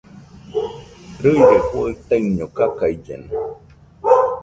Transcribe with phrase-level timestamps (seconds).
[1.21, 3.31] Rɨire juaɨ taiño kakaillena